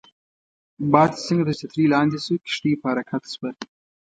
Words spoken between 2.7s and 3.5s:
په حرکت شوه.